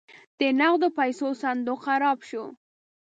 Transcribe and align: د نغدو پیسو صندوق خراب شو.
د 0.39 0.41
نغدو 0.59 0.87
پیسو 0.97 1.27
صندوق 1.41 1.79
خراب 1.85 2.19
شو. 2.29 2.43